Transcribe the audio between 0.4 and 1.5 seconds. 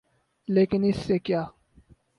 لیکن اس سے کیا؟